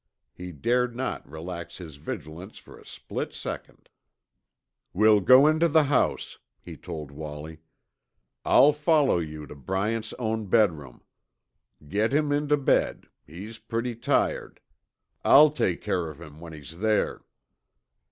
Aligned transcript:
He 0.33 0.51
dared 0.51 0.95
not 0.95 1.29
relax 1.29 1.77
his 1.77 1.97
vigilance 1.97 2.57
for 2.57 2.79
a 2.79 2.83
split 2.87 3.35
second. 3.35 3.87
"We'll 4.93 5.19
go 5.19 5.45
into 5.45 5.67
the 5.67 5.83
house," 5.83 6.39
he 6.59 6.75
told 6.75 7.11
Wallie. 7.11 7.59
"I'll 8.43 8.73
follow 8.73 9.19
you 9.19 9.45
to 9.45 9.53
Bryant's 9.55 10.13
own 10.13 10.47
bedroom. 10.47 11.03
Get 11.87 12.15
him 12.15 12.31
into 12.31 12.57
bed; 12.57 13.09
he's 13.27 13.59
pretty 13.59 13.93
tired. 13.93 14.59
I'll 15.23 15.51
take 15.51 15.83
care 15.83 16.09
of 16.09 16.19
him 16.19 16.39
when 16.39 16.53
he's 16.53 16.79
there." 16.79 17.21